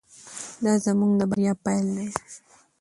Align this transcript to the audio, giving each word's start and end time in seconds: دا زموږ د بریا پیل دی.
دا 0.63 0.73
زموږ 0.85 1.11
د 1.19 1.21
بریا 1.31 1.53
پیل 1.65 1.85
دی. 1.95 2.07